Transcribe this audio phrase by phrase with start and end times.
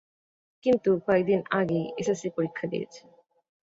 [0.63, 3.01] কিন্তু কয়েকদিন আগেই এসএসসি পরীক্ষা দিয়েছে।